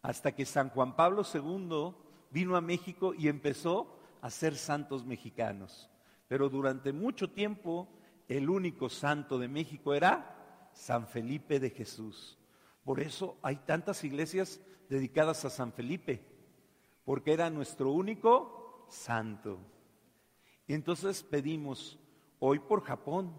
Hasta 0.01 0.33
que 0.33 0.45
San 0.45 0.69
Juan 0.69 0.95
Pablo 0.95 1.23
II 1.31 1.93
vino 2.31 2.55
a 2.55 2.61
México 2.61 3.13
y 3.13 3.27
empezó 3.27 3.99
a 4.21 4.29
ser 4.29 4.55
santos 4.55 5.05
mexicanos. 5.05 5.89
Pero 6.27 6.49
durante 6.49 6.93
mucho 6.93 7.29
tiempo 7.29 7.89
el 8.27 8.49
único 8.49 8.89
santo 8.89 9.37
de 9.37 9.47
México 9.47 9.93
era 9.93 10.32
San 10.73 11.07
Felipe 11.07 11.59
de 11.59 11.69
Jesús. 11.69 12.37
Por 12.83 12.99
eso 12.99 13.37
hay 13.41 13.57
tantas 13.57 14.03
iglesias 14.03 14.59
dedicadas 14.89 15.45
a 15.45 15.49
San 15.49 15.71
Felipe, 15.71 16.25
porque 17.05 17.33
era 17.33 17.49
nuestro 17.49 17.91
único 17.91 18.85
santo. 18.89 19.59
Entonces 20.67 21.23
pedimos 21.23 21.99
hoy 22.39 22.59
por 22.59 22.83
Japón, 22.83 23.33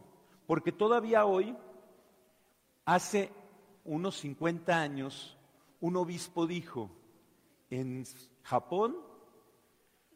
porque 0.46 0.72
todavía 0.72 1.24
hoy, 1.26 1.56
hace 2.84 3.30
unos 3.84 4.16
50 4.18 4.80
años, 4.80 5.36
un 5.80 5.96
obispo 5.96 6.46
dijo, 6.46 6.90
en 7.70 8.04
Japón 8.42 8.96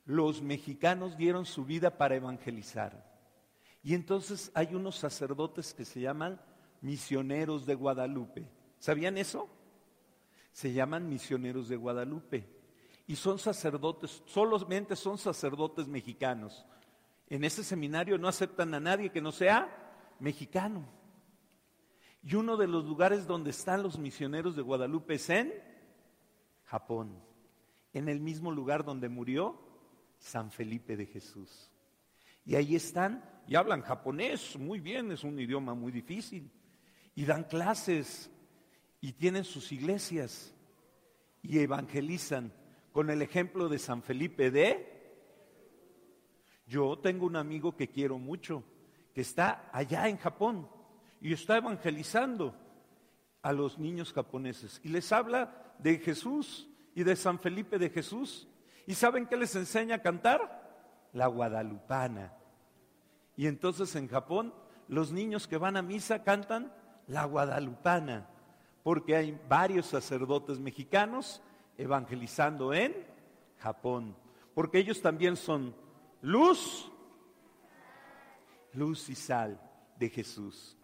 los 0.05 0.41
mexicanos 0.41 1.17
dieron 1.19 1.45
su 1.45 1.65
vida 1.65 1.99
para 1.99 2.17
evangelizar. 2.17 3.07
Y 3.83 3.95
entonces 3.95 4.51
hay 4.55 4.75
unos 4.75 4.97
sacerdotes 4.97 5.75
que 5.75 5.85
se 5.85 6.01
llaman 6.01 6.41
misioneros 6.81 7.67
de 7.67 7.75
Guadalupe. 7.75 8.51
¿Sabían 8.79 9.19
eso? 9.19 9.49
Se 10.53 10.73
llaman 10.73 11.09
misioneros 11.09 11.69
de 11.69 11.77
Guadalupe. 11.77 12.49
Y 13.07 13.17
son 13.17 13.39
sacerdotes, 13.39 14.23
solamente 14.27 14.95
son 14.95 15.19
sacerdotes 15.19 15.89
mexicanos. 15.89 16.67
En 17.29 17.45
ese 17.45 17.65
seminario 17.65 18.19
no 18.19 18.29
aceptan 18.29 18.75
a 18.75 18.81
nadie 18.81 19.11
que 19.11 19.21
no 19.21 19.33
sea 19.33 19.69
mexicano. 20.21 20.87
Y 22.23 22.35
uno 22.35 22.57
de 22.57 22.67
los 22.67 22.85
lugares 22.85 23.27
donde 23.27 23.51
están 23.51 23.83
los 23.83 23.99
misioneros 23.99 24.57
de 24.57 24.63
Guadalupe 24.63 25.15
es 25.15 25.31
en 25.31 25.53
Japón, 26.65 27.23
en 27.93 28.09
el 28.09 28.21
mismo 28.21 28.51
lugar 28.51 28.85
donde 28.85 29.09
murió 29.09 29.59
San 30.19 30.51
Felipe 30.51 30.97
de 30.97 31.07
Jesús. 31.07 31.71
Y 32.45 32.57
ahí 32.57 32.77
están 32.77 33.25
y 33.47 33.55
hablan 33.55 33.83
japonés, 33.83 34.59
muy 34.59 34.81
bien, 34.81 35.11
es 35.13 35.25
un 35.25 35.39
idioma 35.39 35.75
muy 35.75 35.93
difícil. 35.93 36.51
Y 37.19 37.25
dan 37.25 37.43
clases 37.43 38.31
y 39.01 39.15
tienen 39.15 39.43
sus 39.43 39.73
iglesias 39.73 40.55
y 41.43 41.59
evangelizan 41.59 42.53
con 42.93 43.11
el 43.11 43.23
ejemplo 43.23 43.69
de 43.69 43.81
San 43.81 44.05
Felipe 44.05 44.53
de... 44.53 45.19
Yo 46.69 46.97
tengo 47.01 47.27
un 47.27 47.35
amigo 47.35 47.77
que 47.77 47.89
quiero 47.89 48.21
mucho, 48.21 48.63
que 49.13 49.23
está 49.23 49.69
allá 49.73 50.09
en 50.09 50.17
Japón 50.19 50.71
y 51.21 51.33
está 51.33 51.57
evangelizando 51.57 52.55
a 53.43 53.53
los 53.53 53.81
niños 53.81 54.13
japoneses 54.13 54.81
y 54.85 54.89
les 54.89 55.11
habla 55.11 55.75
de 55.81 55.99
Jesús 55.99 56.69
y 56.95 57.03
de 57.03 57.17
San 57.17 57.41
Felipe 57.41 57.81
de 57.81 57.91
Jesús. 57.91 58.47
¿Y 58.87 58.95
saben 58.95 59.27
qué 59.27 59.37
les 59.37 59.57
enseña 59.57 59.97
a 59.97 60.03
cantar? 60.03 61.09
La 61.15 61.27
guadalupana. 61.27 62.33
Y 63.37 63.49
entonces 63.49 63.97
en 63.97 64.07
Japón 64.07 64.55
los 64.87 65.11
niños 65.11 65.49
que 65.49 65.57
van 65.57 65.77
a 65.77 65.83
misa 65.83 66.23
cantan 66.23 66.78
la 67.09 67.25
guadalupana, 67.25 68.29
porque 68.83 69.17
hay 69.17 69.39
varios 69.49 69.87
sacerdotes 69.87 70.59
mexicanos 70.59 71.43
evangelizando 71.77 72.73
en 72.73 72.95
Japón, 73.59 74.15
porque 74.55 74.79
ellos 74.79 75.01
también 75.01 75.37
son 75.37 75.75
luz, 76.21 76.91
luz 78.73 79.09
y 79.09 79.15
sal 79.15 79.61
de 79.99 80.11
Jesús. 80.11 80.77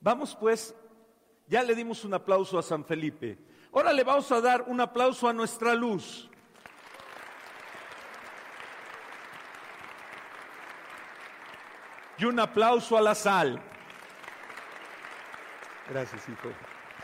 Vamos 0.00 0.36
pues, 0.36 0.74
ya 1.48 1.62
le 1.62 1.74
dimos 1.74 2.04
un 2.04 2.14
aplauso 2.14 2.58
a 2.58 2.62
San 2.62 2.84
Felipe, 2.84 3.38
ahora 3.72 3.92
le 3.92 4.04
vamos 4.04 4.30
a 4.30 4.40
dar 4.40 4.62
un 4.62 4.80
aplauso 4.80 5.28
a 5.28 5.32
nuestra 5.32 5.74
luz. 5.74 6.28
Y 12.18 12.24
un 12.24 12.38
aplauso 12.38 12.96
a 12.96 13.00
la 13.00 13.16
sal. 13.16 13.60
Gracias, 15.88 16.28
hijo. 16.28 16.48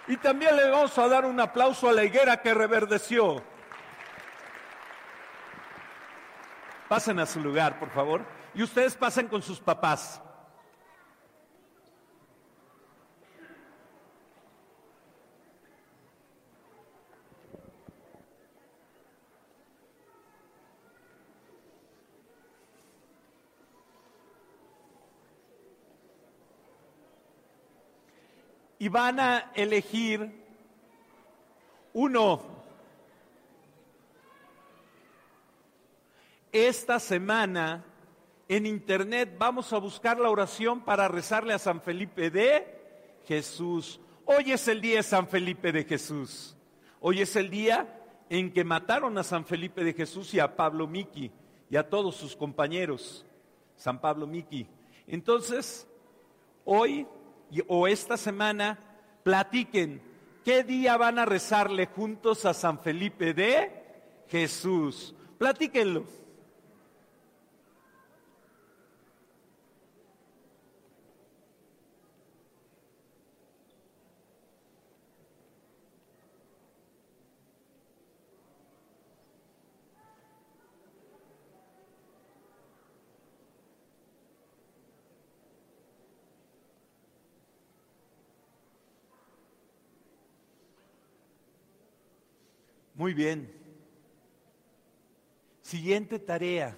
Y 0.06 0.16
también 0.16 0.56
le 0.56 0.68
vamos 0.70 0.96
a 0.98 1.08
dar 1.08 1.24
un 1.26 1.38
aplauso 1.38 1.88
a 1.88 1.92
la 1.92 2.04
higuera 2.04 2.40
que 2.40 2.54
reverdeció. 2.54 3.42
Pasen 6.88 7.20
a 7.20 7.26
su 7.26 7.40
lugar, 7.40 7.78
por 7.78 7.90
favor. 7.90 8.22
Y 8.54 8.62
ustedes 8.62 8.96
pasen 8.96 9.28
con 9.28 9.42
sus 9.42 9.60
papás. 9.60 10.22
Van 28.88 29.20
a 29.20 29.52
elegir 29.54 30.30
uno. 31.92 32.42
Esta 36.52 36.98
semana 36.98 37.84
en 38.48 38.66
internet 38.66 39.34
vamos 39.38 39.72
a 39.72 39.78
buscar 39.78 40.18
la 40.18 40.30
oración 40.30 40.80
para 40.80 41.08
rezarle 41.08 41.52
a 41.52 41.58
San 41.58 41.80
Felipe 41.80 42.30
de 42.30 43.20
Jesús. 43.26 44.00
Hoy 44.24 44.52
es 44.52 44.66
el 44.68 44.80
día 44.80 44.96
de 44.96 45.02
San 45.02 45.28
Felipe 45.28 45.72
de 45.72 45.84
Jesús. 45.84 46.56
Hoy 47.00 47.20
es 47.20 47.36
el 47.36 47.50
día 47.50 48.00
en 48.30 48.52
que 48.52 48.64
mataron 48.64 49.16
a 49.18 49.22
San 49.22 49.44
Felipe 49.44 49.84
de 49.84 49.92
Jesús 49.92 50.32
y 50.34 50.40
a 50.40 50.56
Pablo 50.56 50.86
Miki 50.86 51.30
y 51.70 51.76
a 51.76 51.88
todos 51.88 52.16
sus 52.16 52.34
compañeros. 52.34 53.26
San 53.76 54.00
Pablo 54.00 54.26
Miki. 54.26 54.66
Entonces, 55.06 55.86
hoy 56.64 57.06
o 57.66 57.86
esta 57.86 58.16
semana 58.16 58.78
platiquen 59.22 60.02
qué 60.44 60.64
día 60.64 60.96
van 60.96 61.18
a 61.18 61.24
rezarle 61.24 61.86
juntos 61.86 62.44
a 62.44 62.54
San 62.54 62.78
Felipe 62.78 63.34
de 63.34 63.70
Jesús. 64.28 65.14
Platíquenlo. 65.38 66.04
Muy 92.98 93.14
bien. 93.14 93.48
Siguiente 95.62 96.18
tarea. 96.18 96.76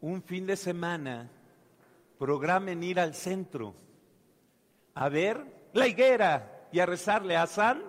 Un 0.00 0.22
fin 0.22 0.46
de 0.46 0.54
semana, 0.54 1.28
programen 2.16 2.84
ir 2.84 3.00
al 3.00 3.12
centro 3.12 3.74
a 4.94 5.08
ver 5.08 5.68
la 5.72 5.88
higuera 5.88 6.68
y 6.70 6.78
a 6.78 6.86
rezarle 6.86 7.36
a 7.36 7.48
San. 7.48 7.82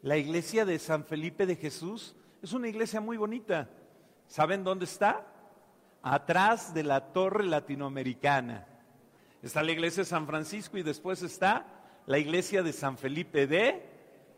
La 0.00 0.16
iglesia 0.16 0.64
de 0.64 0.78
San 0.78 1.04
Felipe 1.04 1.44
de 1.44 1.56
Jesús 1.56 2.16
es 2.40 2.54
una 2.54 2.68
iglesia 2.68 3.02
muy 3.02 3.18
bonita. 3.18 3.68
¿Saben 4.28 4.64
dónde 4.64 4.86
está? 4.86 5.26
Atrás 6.00 6.72
de 6.72 6.84
la 6.84 7.12
torre 7.12 7.44
latinoamericana. 7.44 8.66
Está 9.42 9.62
la 9.62 9.72
iglesia 9.72 10.04
de 10.04 10.08
San 10.08 10.26
Francisco 10.26 10.78
y 10.78 10.82
después 10.82 11.20
está 11.20 11.81
la 12.06 12.18
iglesia 12.18 12.62
de 12.62 12.72
San 12.72 12.98
Felipe 12.98 13.46
de 13.46 13.82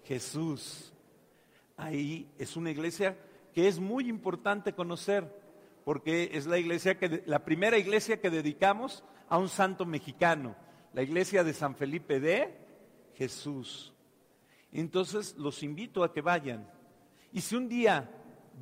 Jesús. 0.04 0.92
Ahí 1.76 2.30
es 2.38 2.56
una 2.56 2.70
iglesia 2.70 3.16
que 3.52 3.68
es 3.68 3.78
muy 3.78 4.08
importante 4.08 4.74
conocer, 4.74 5.42
porque 5.84 6.30
es 6.32 6.46
la 6.46 6.58
iglesia 6.58 6.98
que 6.98 7.22
la 7.26 7.44
primera 7.44 7.78
iglesia 7.78 8.20
que 8.20 8.30
dedicamos 8.30 9.04
a 9.28 9.38
un 9.38 9.48
santo 9.48 9.86
mexicano, 9.86 10.56
la 10.92 11.02
iglesia 11.02 11.44
de 11.44 11.52
San 11.52 11.74
Felipe 11.74 12.20
de 12.20 12.56
Jesús. 13.14 13.92
Entonces 14.72 15.36
los 15.36 15.62
invito 15.62 16.02
a 16.02 16.12
que 16.12 16.20
vayan. 16.20 16.68
Y 17.32 17.40
si 17.40 17.56
un 17.56 17.68
día 17.68 18.10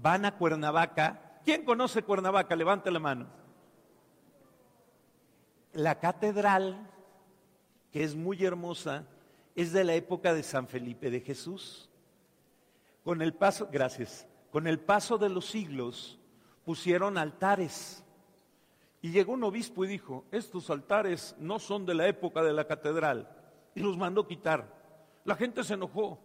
van 0.01 0.25
a 0.25 0.37
Cuernavaca, 0.37 1.41
¿quién 1.45 1.65
conoce 1.65 2.03
Cuernavaca? 2.03 2.55
Levante 2.55 2.91
la 2.91 2.99
mano. 2.99 3.27
La 5.73 5.99
catedral 5.99 6.91
que 7.93 8.03
es 8.03 8.17
muy 8.17 8.43
hermosa, 8.45 9.07
es 9.55 9.73
de 9.73 9.85
la 9.85 9.95
época 9.95 10.33
de 10.33 10.43
San 10.43 10.67
Felipe 10.67 11.11
de 11.11 11.21
Jesús. 11.21 11.91
Con 13.05 13.21
el 13.23 13.35
paso, 13.35 13.69
gracias, 13.71 14.27
Con 14.51 14.67
el 14.67 14.81
paso 14.81 15.19
de 15.19 15.29
los 15.29 15.47
siglos 15.47 16.19
pusieron 16.65 17.19
altares. 17.19 18.05
Y 19.01 19.11
llegó 19.11 19.33
un 19.33 19.45
obispo 19.45 19.85
y 19.85 19.89
dijo, 19.89 20.25
estos 20.31 20.71
altares 20.71 21.35
no 21.39 21.59
son 21.59 21.87
de 21.87 21.95
la 21.95 22.07
época 22.07 22.43
de 22.43 22.53
la 22.53 22.67
catedral. 22.67 23.29
Y 23.75 23.81
los 23.81 23.97
mandó 23.97 24.27
quitar. 24.27 24.73
La 25.25 25.37
gente 25.37 25.65
se 25.65 25.75
enojó 25.75 26.19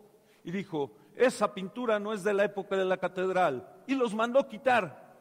y 0.43 0.51
dijo, 0.51 0.91
esa 1.15 1.53
pintura 1.53 1.99
no 1.99 2.13
es 2.13 2.23
de 2.23 2.33
la 2.33 2.45
época 2.45 2.75
de 2.75 2.85
la 2.85 2.97
catedral. 2.97 3.67
Y 3.87 3.95
los 3.95 4.13
mandó 4.13 4.47
quitar. 4.47 5.15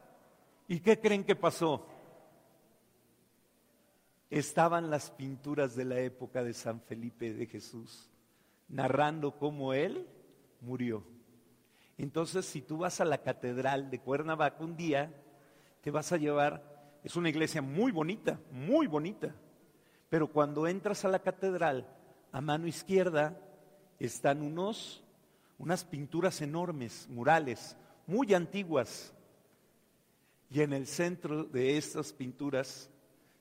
¿Y 0.67 0.79
qué 0.79 0.99
creen 0.99 1.23
que 1.23 1.35
pasó? 1.35 1.87
Estaban 4.29 4.89
las 4.89 5.11
pinturas 5.11 5.75
de 5.75 5.85
la 5.85 5.99
época 5.99 6.43
de 6.43 6.53
San 6.53 6.81
Felipe 6.81 7.33
de 7.33 7.45
Jesús, 7.45 8.09
narrando 8.67 9.37
cómo 9.37 9.73
él 9.73 10.05
murió. 10.59 11.03
Entonces, 11.97 12.45
si 12.45 12.61
tú 12.61 12.79
vas 12.79 12.99
a 12.99 13.05
la 13.05 13.19
catedral 13.19 13.89
de 13.89 13.99
Cuernavaca 13.99 14.63
un 14.63 14.75
día, 14.75 15.13
te 15.81 15.91
vas 15.91 16.11
a 16.11 16.17
llevar, 16.17 16.99
es 17.03 17.15
una 17.15 17.29
iglesia 17.29 17.61
muy 17.61 17.91
bonita, 17.91 18.39
muy 18.51 18.87
bonita, 18.87 19.33
pero 20.09 20.27
cuando 20.27 20.67
entras 20.67 21.05
a 21.05 21.09
la 21.09 21.19
catedral, 21.19 21.87
a 22.31 22.41
mano 22.41 22.67
izquierda 22.67 23.39
están 23.99 24.41
unos, 24.41 25.03
unas 25.57 25.85
pinturas 25.85 26.41
enormes, 26.41 27.07
murales, 27.09 27.77
muy 28.05 28.33
antiguas. 28.33 29.13
Y 30.49 30.61
en 30.61 30.73
el 30.73 30.87
centro 30.87 31.45
de 31.45 31.77
estas 31.77 32.13
pinturas 32.13 32.89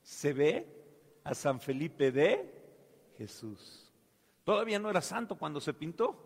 se 0.03 0.33
ve 0.33 0.76
a 1.27 1.35
San 1.35 1.61
Felipe 1.61 2.13
de 2.13 2.55
Jesús. 3.19 3.93
Todavía 4.45 4.79
no 4.79 4.89
era 4.89 5.01
santo 5.01 5.37
cuando 5.37 5.61
se 5.61 5.75
pintó. 5.75 6.17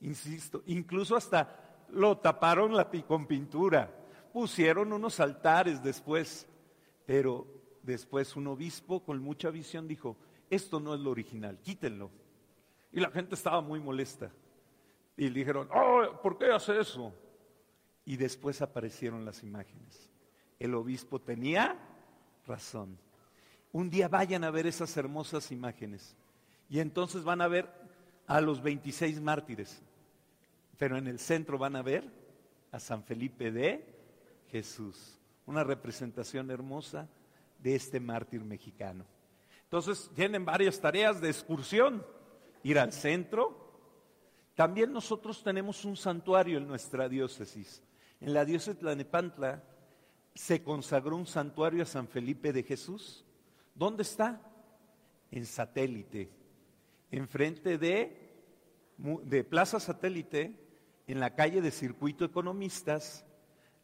Insisto, 0.00 0.62
incluso 0.66 1.14
hasta 1.14 1.84
lo 1.90 2.16
taparon 2.16 2.74
la, 2.74 2.90
con 3.06 3.26
pintura. 3.26 3.94
Pusieron 4.32 4.94
unos 4.94 5.20
altares 5.20 5.82
después, 5.82 6.48
pero 7.04 7.46
después 7.82 8.34
un 8.34 8.46
obispo 8.46 9.04
con 9.04 9.20
mucha 9.20 9.50
visión 9.50 9.86
dijo, 9.86 10.16
esto 10.48 10.80
no 10.80 10.94
es 10.94 11.00
lo 11.00 11.10
original, 11.10 11.58
quítenlo. 11.60 12.10
Y 12.92 13.00
la 13.00 13.10
gente 13.10 13.34
estaba 13.34 13.60
muy 13.60 13.78
molesta. 13.78 14.32
Y 15.18 15.28
le 15.28 15.40
dijeron, 15.40 15.68
oh, 15.74 16.18
¿por 16.22 16.38
qué 16.38 16.50
hace 16.50 16.80
eso? 16.80 17.12
Y 18.06 18.16
después 18.16 18.62
aparecieron 18.62 19.26
las 19.26 19.42
imágenes. 19.42 20.10
El 20.58 20.74
obispo 20.74 21.20
tenía 21.20 21.76
razón. 22.46 22.98
Un 23.76 23.90
día 23.90 24.08
vayan 24.08 24.42
a 24.42 24.50
ver 24.50 24.66
esas 24.66 24.96
hermosas 24.96 25.52
imágenes. 25.52 26.16
Y 26.70 26.80
entonces 26.80 27.24
van 27.24 27.42
a 27.42 27.46
ver 27.46 27.68
a 28.26 28.40
los 28.40 28.62
26 28.62 29.20
mártires. 29.20 29.82
Pero 30.78 30.96
en 30.96 31.06
el 31.06 31.18
centro 31.18 31.58
van 31.58 31.76
a 31.76 31.82
ver 31.82 32.10
a 32.72 32.80
San 32.80 33.04
Felipe 33.04 33.52
de 33.52 33.84
Jesús. 34.50 35.20
Una 35.44 35.62
representación 35.62 36.50
hermosa 36.50 37.06
de 37.58 37.74
este 37.74 38.00
mártir 38.00 38.42
mexicano. 38.42 39.04
Entonces 39.64 40.10
tienen 40.14 40.46
varias 40.46 40.80
tareas 40.80 41.20
de 41.20 41.28
excursión. 41.28 42.02
Ir 42.62 42.78
al 42.78 42.94
centro. 42.94 43.78
También 44.54 44.90
nosotros 44.90 45.42
tenemos 45.42 45.84
un 45.84 45.98
santuario 45.98 46.56
en 46.56 46.66
nuestra 46.66 47.10
diócesis. 47.10 47.82
En 48.22 48.32
la 48.32 48.46
diócesis 48.46 48.76
de 48.76 48.80
Tlanepantla 48.80 49.62
se 50.34 50.62
consagró 50.62 51.14
un 51.14 51.26
santuario 51.26 51.82
a 51.82 51.86
San 51.86 52.08
Felipe 52.08 52.54
de 52.54 52.62
Jesús. 52.62 53.25
¿Dónde 53.76 54.02
está? 54.02 54.40
En 55.30 55.44
satélite, 55.44 56.30
enfrente 57.10 57.76
de, 57.76 58.32
de 58.96 59.44
Plaza 59.44 59.78
Satélite, 59.78 60.58
en 61.06 61.20
la 61.20 61.34
calle 61.34 61.60
de 61.60 61.70
Circuito 61.70 62.24
Economistas, 62.24 63.26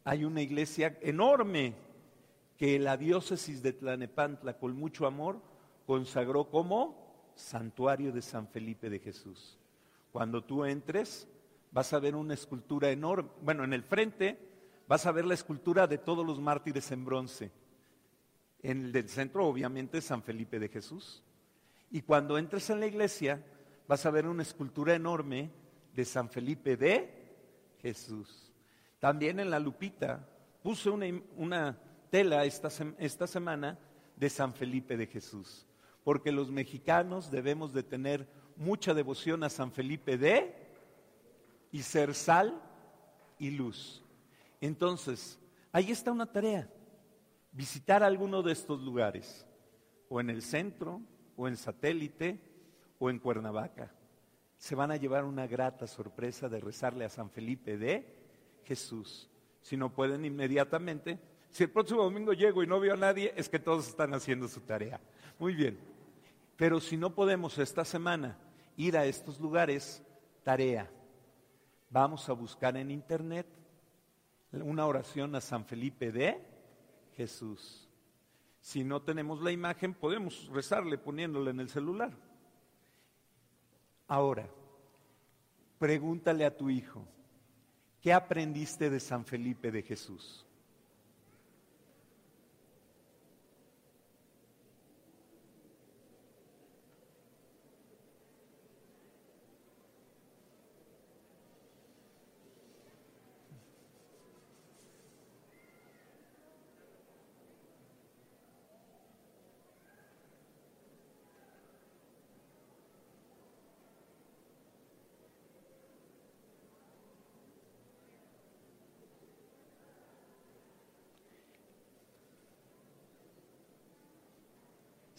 hay 0.03 0.25
una 0.25 0.41
iglesia 0.41 0.97
enorme 1.01 1.75
que 2.57 2.79
la 2.79 2.97
diócesis 2.97 3.61
de 3.61 3.73
Tlanepantla, 3.73 4.57
con 4.57 4.75
mucho 4.75 5.05
amor, 5.05 5.41
consagró 5.85 6.49
como 6.49 7.31
santuario 7.35 8.11
de 8.11 8.21
San 8.21 8.47
Felipe 8.47 8.89
de 8.89 8.99
Jesús. 8.99 9.59
Cuando 10.11 10.43
tú 10.43 10.65
entres, 10.65 11.27
vas 11.71 11.93
a 11.93 11.99
ver 11.99 12.15
una 12.15 12.33
escultura 12.33 12.89
enorme. 12.89 13.29
Bueno, 13.41 13.63
en 13.63 13.73
el 13.73 13.83
frente 13.83 14.39
vas 14.87 15.05
a 15.05 15.11
ver 15.11 15.25
la 15.25 15.33
escultura 15.35 15.85
de 15.85 15.99
todos 15.99 16.25
los 16.25 16.39
mártires 16.39 16.91
en 16.91 17.05
bronce. 17.05 17.51
En 18.63 18.85
el 18.85 18.91
del 18.91 19.09
centro, 19.09 19.45
obviamente, 19.45 20.01
San 20.01 20.23
Felipe 20.23 20.57
de 20.57 20.69
Jesús. 20.69 21.21
Y 21.91 22.01
cuando 22.01 22.37
entres 22.37 22.69
en 22.69 22.79
la 22.79 22.87
iglesia, 22.87 23.43
vas 23.87 24.05
a 24.05 24.11
ver 24.11 24.27
una 24.27 24.41
escultura 24.41 24.95
enorme 24.95 25.51
de 25.93 26.05
San 26.05 26.29
Felipe 26.29 26.75
de 26.75 27.23
Jesús. 27.81 28.51
También 28.99 29.39
en 29.39 29.49
la 29.49 29.59
Lupita 29.59 30.27
puse 30.63 30.89
una, 30.89 31.05
una 31.35 31.77
tela 32.09 32.45
esta, 32.45 32.69
esta 32.97 33.27
semana 33.27 33.77
de 34.15 34.29
San 34.29 34.53
Felipe 34.53 34.95
de 34.95 35.07
Jesús, 35.07 35.67
porque 36.03 36.31
los 36.31 36.49
mexicanos 36.49 37.29
debemos 37.29 37.73
de 37.73 37.83
tener 37.83 38.27
mucha 38.55 38.93
devoción 38.93 39.43
a 39.43 39.49
San 39.49 39.71
Felipe 39.71 40.17
de 40.17 40.55
y 41.71 41.81
ser 41.81 42.13
sal 42.13 42.61
y 43.39 43.51
luz. 43.51 44.03
Entonces, 44.61 45.39
ahí 45.71 45.91
está 45.91 46.11
una 46.11 46.31
tarea, 46.31 46.69
visitar 47.53 48.03
alguno 48.03 48.43
de 48.43 48.51
estos 48.51 48.81
lugares, 48.81 49.47
o 50.09 50.19
en 50.19 50.29
el 50.29 50.41
centro, 50.41 51.01
o 51.37 51.47
en 51.47 51.55
satélite, 51.55 52.39
o 52.99 53.09
en 53.09 53.19
Cuernavaca. 53.19 53.91
Se 54.57 54.75
van 54.75 54.91
a 54.91 54.97
llevar 54.97 55.23
una 55.23 55.47
grata 55.47 55.87
sorpresa 55.87 56.49
de 56.49 56.59
rezarle 56.59 57.05
a 57.05 57.09
San 57.09 57.29
Felipe 57.29 57.77
de 57.77 58.05
Jesús. 58.65 59.29
Si 59.61 59.77
no 59.77 59.93
pueden 59.93 60.25
inmediatamente, 60.25 61.19
si 61.49 61.63
el 61.63 61.69
próximo 61.69 62.03
domingo 62.03 62.33
llego 62.33 62.63
y 62.63 62.67
no 62.67 62.79
veo 62.79 62.93
a 62.93 62.97
nadie, 62.97 63.33
es 63.37 63.47
que 63.47 63.59
todos 63.59 63.87
están 63.87 64.13
haciendo 64.13 64.47
su 64.47 64.61
tarea. 64.61 64.99
Muy 65.39 65.53
bien. 65.53 65.79
Pero 66.57 66.79
si 66.79 66.97
no 66.97 67.13
podemos 67.13 67.57
esta 67.57 67.85
semana 67.85 68.37
ir 68.75 68.97
a 68.97 69.05
estos 69.05 69.39
lugares, 69.39 70.03
tarea 70.43 70.89
Vamos 71.93 72.27
a 72.27 72.33
buscar 72.33 72.75
en 72.75 72.89
internet 72.89 73.45
una 74.51 74.87
oración 74.87 75.35
a 75.35 75.41
San 75.41 75.63
Felipe 75.63 76.11
de 76.11 76.41
Jesús. 77.15 77.87
Si 78.59 78.83
no 78.83 79.01
tenemos 79.01 79.41
la 79.41 79.51
imagen, 79.51 79.93
podemos 79.93 80.47
rezarle 80.51 80.97
poniéndola 80.97 81.51
en 81.51 81.59
el 81.59 81.69
celular. 81.69 82.11
Ahora, 84.07 84.47
pregúntale 85.79 86.45
a 86.45 86.55
tu 86.55 86.69
hijo, 86.69 87.05
¿qué 88.01 88.13
aprendiste 88.13 88.89
de 88.89 88.99
San 88.99 89.25
Felipe 89.25 89.71
de 89.71 89.81
Jesús? 89.81 90.45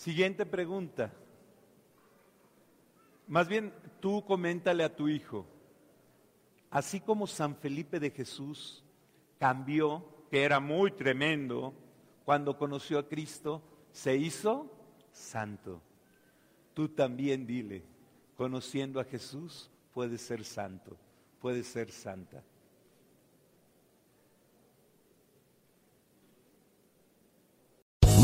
Siguiente 0.05 0.45
pregunta. 0.45 1.11
Más 3.27 3.49
bien, 3.49 3.73
tú 4.01 4.23
coméntale 4.23 4.85
a 4.85 4.95
tu 4.95 5.09
hijo, 5.09 5.47
así 6.69 7.01
como 7.01 7.27
San 7.27 7.57
Felipe 7.57 7.99
de 7.99 8.11
Jesús 8.11 8.85
cambió, 9.39 10.05
que 10.31 10.43
era 10.43 10.61
muy 10.61 10.91
tremendo, 10.91 11.73
cuando 12.27 12.59
conoció 12.59 12.99
a 12.99 13.09
Cristo, 13.09 13.63
se 13.93 14.15
hizo 14.15 14.71
santo. 15.11 15.81
Tú 16.75 16.91
también 16.91 17.47
dile, 17.47 17.83
conociendo 18.37 19.01
a 19.01 19.05
Jesús, 19.05 19.71
puedes 19.95 20.21
ser 20.21 20.45
santo, 20.45 20.99
puedes 21.41 21.67
ser 21.67 21.91
santa. 21.91 22.45